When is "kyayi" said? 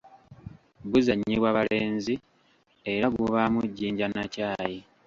4.33-4.79